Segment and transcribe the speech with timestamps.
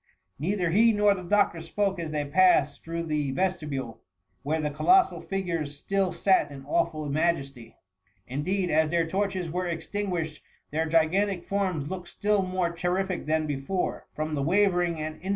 [0.39, 3.99] Neither he nor the doctor spoke as they passed through the vesti bule,
[4.41, 7.75] where the colossal figures still sat in awftil majesty;
[8.25, 10.39] indeed, as their torches were extin* guished,
[10.71, 15.29] their gigantic forms looked still more j terrific than before, from the wavering and in.